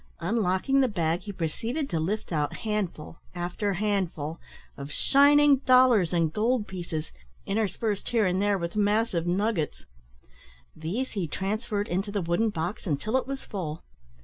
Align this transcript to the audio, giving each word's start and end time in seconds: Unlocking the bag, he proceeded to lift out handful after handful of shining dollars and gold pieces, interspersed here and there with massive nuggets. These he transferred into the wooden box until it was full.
Unlocking 0.19 0.81
the 0.81 0.87
bag, 0.87 1.19
he 1.19 1.31
proceeded 1.31 1.87
to 1.91 1.99
lift 1.99 2.31
out 2.31 2.53
handful 2.65 3.19
after 3.35 3.73
handful 3.73 4.39
of 4.75 4.91
shining 4.91 5.57
dollars 5.57 6.11
and 6.11 6.33
gold 6.33 6.65
pieces, 6.67 7.11
interspersed 7.45 8.09
here 8.09 8.25
and 8.25 8.41
there 8.41 8.57
with 8.57 8.75
massive 8.75 9.27
nuggets. 9.27 9.85
These 10.75 11.11
he 11.11 11.27
transferred 11.27 11.87
into 11.87 12.11
the 12.11 12.23
wooden 12.23 12.49
box 12.49 12.87
until 12.87 13.15
it 13.15 13.27
was 13.27 13.43
full. 13.43 13.83